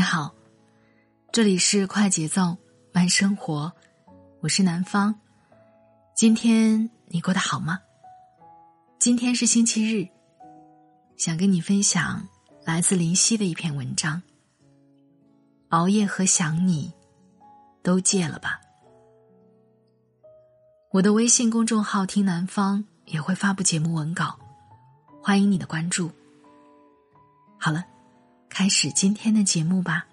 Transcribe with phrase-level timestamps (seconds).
[0.00, 0.34] 你好，
[1.30, 2.56] 这里是快节奏
[2.90, 3.70] 慢生活，
[4.40, 5.14] 我是南方。
[6.16, 7.78] 今天你过得好吗？
[8.98, 10.08] 今天是星期日，
[11.18, 12.26] 想跟你分享。
[12.64, 14.22] 来自林夕的一篇文章。
[15.68, 16.90] 熬夜和想你，
[17.82, 18.58] 都戒了吧。
[20.92, 24.38] 我的微信公众号“听南方”也会发布节目文稿，
[25.22, 26.10] 欢迎你的关注。
[27.58, 27.84] 好了，
[28.50, 30.06] 开始今天的节目吧。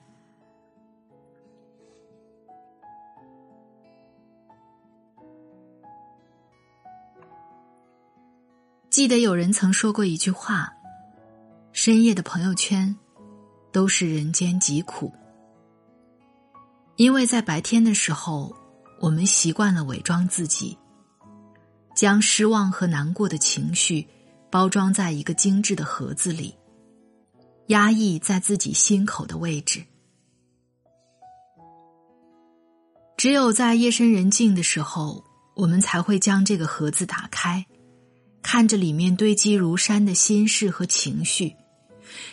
[8.90, 10.72] 记得有人曾说过一句话。
[11.74, 12.96] 深夜的朋友圈，
[13.72, 15.14] 都是人间疾苦。
[16.96, 18.56] 因为在白天的时候，
[19.00, 20.76] 我们习惯了伪装自己，
[21.96, 24.08] 将失望和难过的情绪
[24.50, 26.56] 包装在一个精致的盒子里，
[27.68, 29.84] 压抑在自己心口的位置。
[33.16, 35.24] 只有在夜深人静的时候，
[35.56, 37.66] 我们才会将这个盒子打开，
[38.42, 41.56] 看着里面堆积如山的心事和情绪。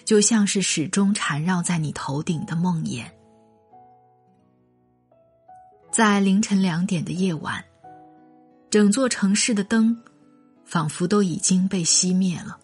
[0.05, 3.05] 就像是始终缠绕在你头顶的梦魇，
[5.91, 7.63] 在凌晨两点的夜晚，
[8.71, 10.01] 整座城市的灯
[10.65, 12.57] 仿佛都已经被熄灭了，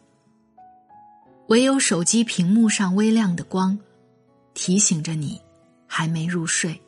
[1.51, 3.77] 唯有手机屏幕上微亮的光
[4.55, 5.41] 提醒着你
[5.85, 6.81] 还没入睡。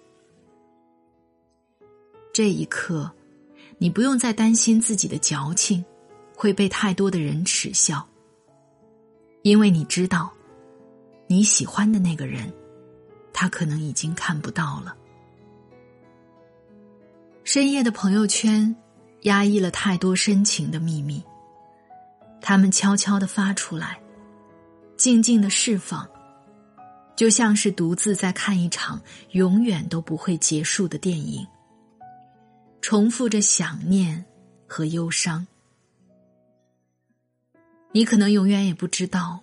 [2.32, 3.10] 这一刻，
[3.78, 5.84] 你不用再担心自己的矫情
[6.36, 8.06] 会被太多的人耻笑。
[9.42, 10.32] 因为你知道，
[11.26, 12.48] 你喜欢的那个人，
[13.32, 14.96] 他可能已经看不到了。
[17.42, 18.76] 深夜的朋友圈，
[19.22, 21.20] 压抑了太多深情的秘密，
[22.40, 24.00] 他们悄悄的发出来，
[24.96, 26.08] 静静的释放，
[27.16, 29.00] 就像是独自在看一场
[29.32, 31.46] 永远都不会结束的电影，
[32.80, 34.24] 重复着想念
[34.66, 35.46] 和忧伤。
[37.92, 39.40] 你可能永远也不知道，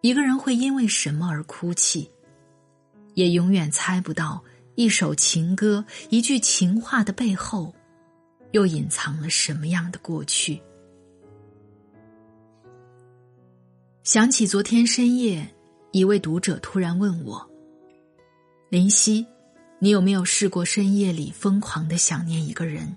[0.00, 2.10] 一个人会因为什么而哭泣，
[3.14, 7.74] 也永远猜不到一首情歌、一句情话的背后，
[8.52, 10.62] 又隐藏了什么样的过去。
[14.04, 15.54] 想起昨天深夜，
[15.90, 17.50] 一位读者突然问我
[18.68, 19.26] ：“林夕，
[19.78, 22.94] 你有没有试过深夜里疯狂的想念一个人？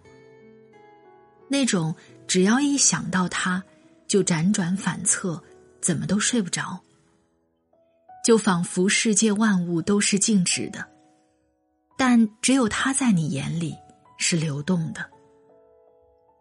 [1.48, 1.96] 那种
[2.28, 3.64] 只要一想到他。”
[4.06, 5.44] 就辗转反侧，
[5.82, 6.80] 怎么都睡不着。
[8.24, 10.88] 就仿佛世界万物都是静止的，
[11.98, 13.76] 但只有他在你眼里
[14.18, 15.10] 是流动的。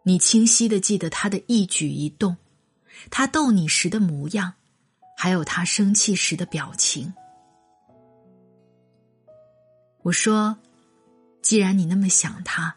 [0.03, 2.37] 你清晰的记得他的一举一动，
[3.09, 4.53] 他逗你时的模样，
[5.19, 7.11] 还有他生气时的表情。
[10.03, 10.59] 我说
[11.41, 12.75] ：“既然你那么想他，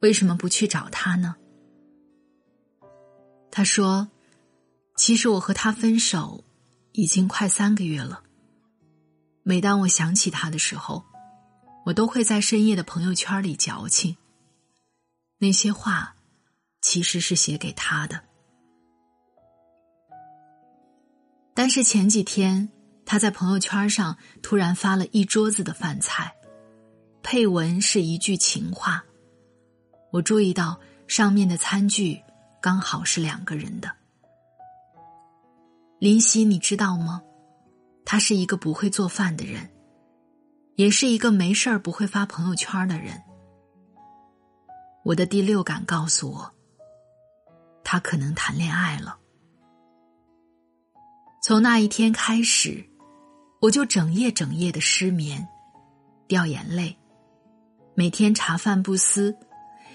[0.00, 1.36] 为什么不去找他呢？”
[3.52, 4.08] 他说
[4.96, 6.42] ：“其实我和他分手
[6.92, 8.22] 已经快三个月了。
[9.42, 11.04] 每当我想起他的时候，
[11.84, 14.16] 我都会在深夜的朋友圈里矫情。
[15.36, 16.16] 那些话
[16.80, 18.24] 其实是写给他的。
[21.62, 22.68] 但是前几天，
[23.06, 26.34] 他在朋友圈上突然发了一桌子的饭菜，
[27.22, 29.04] 配文是一句情话。
[30.10, 32.20] 我注意到上面的餐具。”
[32.60, 33.92] 刚好是两个人的。
[36.00, 37.22] 林夕，你知道吗？
[38.04, 39.70] 他是一个不会做饭的人，
[40.74, 43.22] 也是一个没事儿不会发朋友圈的人。
[45.04, 46.52] 我的第六感告诉我，
[47.84, 49.16] 他可能谈恋爱了。
[51.42, 52.88] 从那一天开始，
[53.60, 55.44] 我就整夜整夜的失眠，
[56.28, 56.96] 掉眼泪，
[57.96, 59.36] 每天茶饭不思，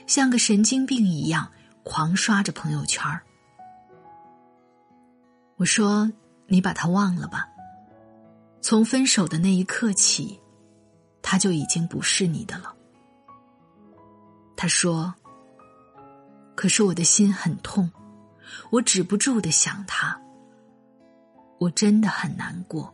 [0.06, 1.50] 像个神经病一样。
[1.84, 3.24] 狂刷着朋友圈儿
[5.56, 6.12] 我说
[6.48, 7.48] ：“你把他忘了吧。
[8.60, 10.38] 从分手的那一刻起，
[11.22, 12.76] 他就已经不是你的了。
[14.58, 15.16] 他说
[16.56, 17.90] ：“可是我的心很痛，
[18.70, 20.20] 我止不住的想他，
[21.60, 22.94] 我真的很难过。”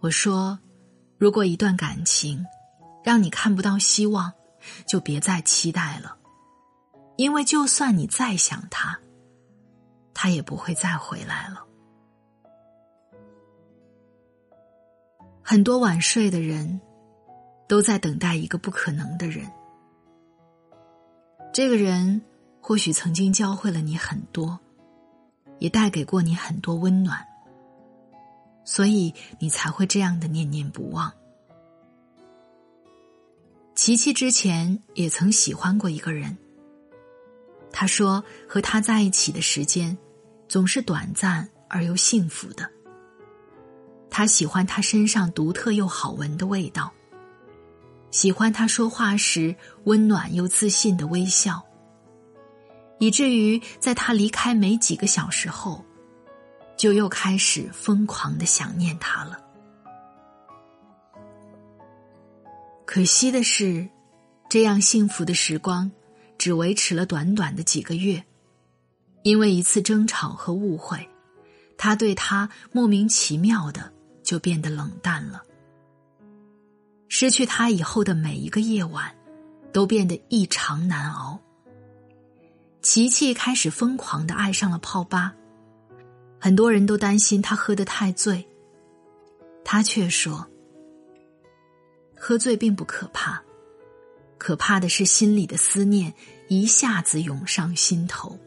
[0.00, 0.58] 我说
[1.18, 2.44] ：“如果一段感情
[3.02, 4.32] 让你看不到希望，
[4.86, 6.16] 就别再期待了，
[7.16, 8.98] 因为就算你再想他，
[10.12, 11.64] 他也不会再回来了。”
[15.42, 16.80] 很多晚睡的人，
[17.68, 19.50] 都在等待一个不可能的人。
[21.52, 22.20] 这个人
[22.60, 24.58] 或许曾经教会了你很多，
[25.58, 27.24] 也带给过你很多温暖，
[28.64, 31.12] 所以你才会这样的念念不忘。
[33.74, 36.36] 琪琪之前也曾喜欢过一个人，
[37.70, 39.96] 他说和他在一起的时间，
[40.48, 42.68] 总是短暂而又幸福的。
[44.10, 46.90] 他喜欢他身上独特又好闻的味道，
[48.10, 49.54] 喜欢他说话时
[49.84, 51.62] 温暖又自信的微笑，
[52.98, 55.84] 以至于在他离开没几个小时后，
[56.76, 59.38] 就又开始疯狂的想念他了。
[62.84, 63.88] 可惜的是，
[64.48, 65.90] 这样幸福的时光
[66.38, 68.24] 只维持了短短的几个月，
[69.22, 71.08] 因为一次争吵和误会，
[71.76, 73.92] 他对他莫名其妙的。
[74.26, 75.40] 就变得冷淡了。
[77.08, 79.14] 失去他以后的每一个夜晚，
[79.72, 81.40] 都变得异常难熬。
[82.88, 85.34] 琪琪开始疯狂的爱上了泡吧，
[86.38, 88.46] 很多人都担心他喝得太醉，
[89.64, 90.46] 他却说
[92.16, 93.42] ：“喝醉并不可怕，
[94.38, 96.14] 可怕的是心里的思念
[96.46, 98.38] 一下子涌上心头。”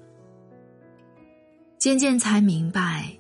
[1.77, 3.19] 渐渐才明白，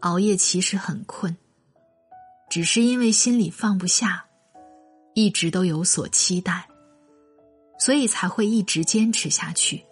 [0.00, 1.36] 熬夜其实很困。
[2.50, 4.26] 只是因为心里放不下，
[5.14, 6.68] 一直都有所期待，
[7.78, 9.85] 所以才会一直坚持下去。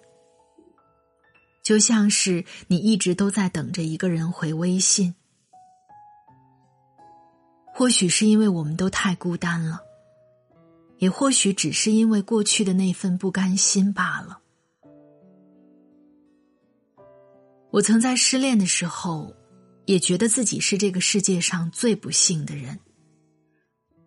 [1.65, 5.15] 就像是你一直都在等着一个人回微信，
[7.75, 9.81] 或许是因为我们都太孤单了，
[10.99, 14.39] 也或许只是因为过去的那份不甘心罢了。
[17.71, 19.35] 我曾在失恋的时候。
[19.87, 22.81] 也觉得自己是这个世界上最不幸的人。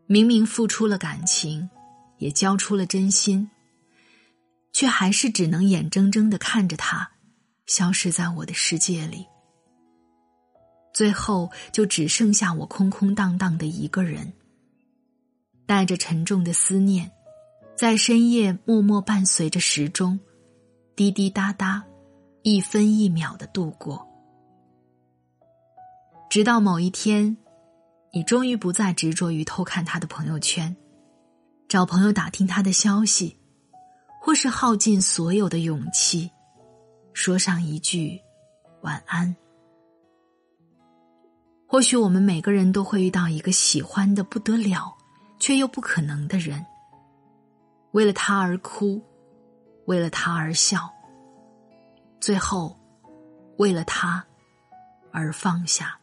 [0.08, 1.70] 明明付出了感情，
[2.18, 3.48] 也交出了真心，
[4.74, 7.12] 却还是只能眼睁睁的看着他
[7.68, 9.28] 消失在我的世界里。
[10.94, 14.34] 最后就只剩下我空空荡荡的一个人，
[15.68, 17.12] 带着沉重的思念，
[17.78, 20.20] 在深夜默默伴随着时钟，
[20.96, 21.86] 滴滴答答，
[22.42, 24.08] 一分一秒的度过。
[26.32, 27.38] 直到某一天，
[28.12, 30.76] 你终于不再执着于偷看他的朋友圈，
[31.68, 33.38] 找朋友打听他的消息，
[34.20, 36.32] 或是耗尽所有的勇气，
[37.18, 38.22] 说上一句
[38.82, 39.36] 晚安。
[41.66, 44.96] 或许我们每个人都会遇到一个喜欢的不得了，
[45.40, 46.64] 却又不可能的人，
[47.92, 49.02] 为了他而哭，
[49.86, 50.94] 为了他而笑，
[52.22, 52.78] 最后
[53.58, 54.24] 为了他
[55.12, 56.00] 而放下。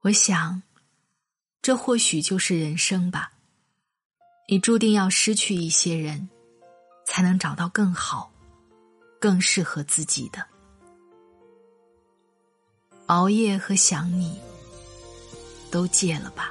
[0.00, 0.62] 我想，
[1.60, 3.32] 这或许就是人生吧。
[4.48, 6.30] 你注定要失去一些人，
[7.12, 8.32] 才能找到更好、
[9.20, 10.42] 更适合自己的。
[13.08, 14.40] 熬夜和想你，
[15.70, 16.50] 都戒了吧。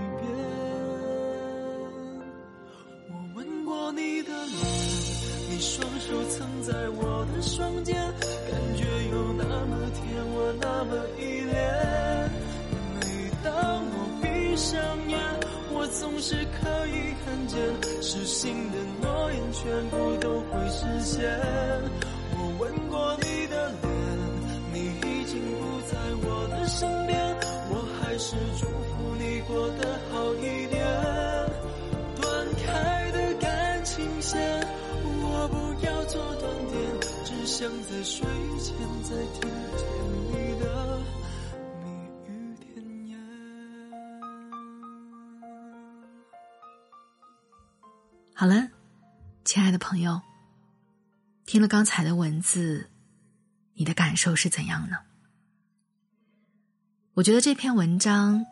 [21.21, 21.29] 现。
[22.33, 23.93] 我吻过你的脸，
[24.73, 27.37] 你已经不在我的身边，
[27.69, 30.81] 我还是祝福你过得好一点。
[32.19, 32.25] 断
[32.65, 34.65] 开的感情线，
[35.05, 36.81] 我不要做断点，
[37.23, 38.25] 只想在睡
[38.57, 39.41] 前再听
[39.77, 39.85] 见
[40.31, 40.65] 你的
[41.83, 41.85] 蜜
[42.25, 42.65] 语甜
[43.09, 43.11] 言。
[48.33, 48.67] 好了，
[49.45, 50.19] 亲爱的朋友，
[51.51, 52.89] 听了刚才的文字，
[53.73, 54.99] 你的感受是怎样呢？
[57.13, 58.45] 我觉得这篇文章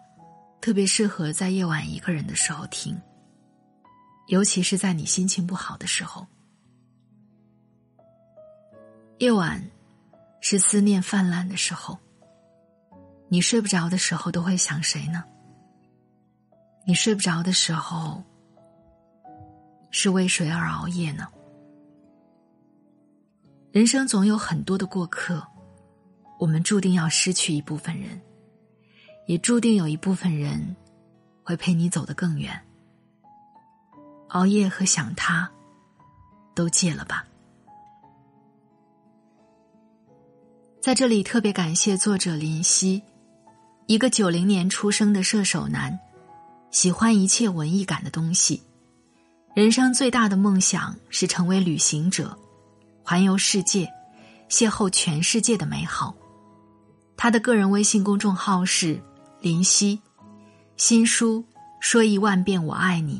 [0.60, 3.00] 特别适合在夜晚一个人的时候听，
[4.28, 6.28] 尤其是在你心情不好的时候。
[9.20, 9.64] 夜晚
[10.42, 11.98] 是思念泛滥的时候，
[13.30, 15.24] 你睡不着的时候都会想谁呢？
[16.86, 18.22] 你睡不着的时候。
[19.90, 21.30] 是为谁而熬夜呢？
[23.72, 25.46] 人生总有很多的过客，
[26.40, 28.20] 我们注定要失去一部分人，
[29.28, 30.76] 也注定有一部分人
[31.44, 32.60] 会陪你走得更远。
[34.30, 35.50] 熬夜和想他，
[36.56, 37.24] 都戒了吧。
[40.82, 43.04] 在这里特别感谢作者林夕，
[43.86, 46.00] 一个九零年出生的射手男，
[46.72, 48.64] 喜欢一切文艺感的东西。
[49.54, 52.36] 人生最大的梦想是成为旅行者，
[53.10, 53.92] 环游世界，
[54.50, 56.16] 邂逅全世界的美好。
[57.18, 59.02] 他的个人微信公众号是
[59.42, 60.00] 林夕，
[60.78, 61.40] 新书
[61.80, 63.16] 《说一万遍我爱你》，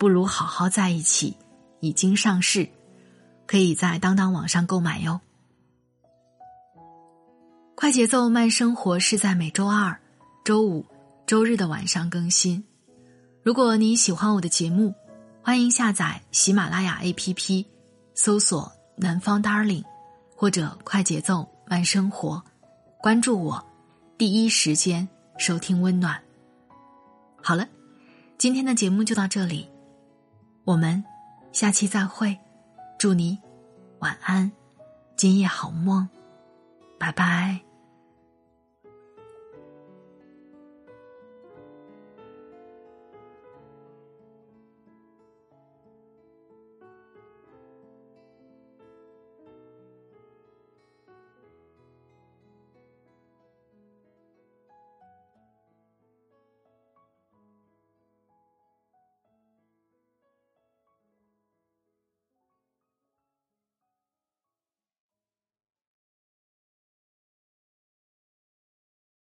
[0.00, 1.36] 不如好好在一起，
[1.78, 2.68] 已经上市，
[3.46, 5.20] 可以在当当网上购买哟。
[7.76, 9.96] 快节奏慢生活是在每周二、
[10.44, 10.84] 周五、
[11.24, 12.64] 周日的晚上更新。
[13.44, 14.92] 如果你喜欢我的节目，
[15.40, 17.64] 欢迎下载喜马拉雅 APP，
[18.16, 19.84] 搜索“南方 Darling”
[20.36, 22.42] 或者“快节奏慢生活”，
[23.00, 23.64] 关注我，
[24.18, 26.20] 第一时间收听温暖。
[27.42, 27.66] 好了，
[28.36, 29.68] 今天的节目就到这里，
[30.64, 31.02] 我们
[31.52, 32.38] 下期再会，
[32.98, 33.38] 祝你
[34.00, 34.52] 晚安，
[35.16, 36.06] 今夜好梦，
[36.98, 37.69] 拜拜。